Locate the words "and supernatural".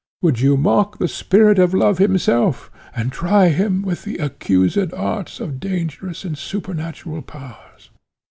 6.25-7.21